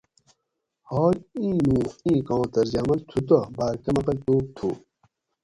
[0.89, 4.69] حال اِیں نوُں ایں کاں طرزعمل تھوتہ بار کم عقل توب تھو